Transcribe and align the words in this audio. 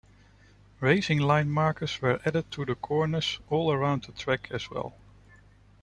Racing 0.79 1.19
line 1.19 1.51
markers 1.51 2.01
were 2.01 2.19
added 2.25 2.49
to 2.53 2.65
the 2.65 2.73
corners 2.73 3.39
all 3.51 3.71
around 3.71 4.05
the 4.05 4.11
track 4.13 4.47
as 4.49 4.67
well. 4.67 4.95